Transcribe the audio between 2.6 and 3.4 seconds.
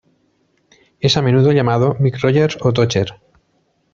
o "Dodger".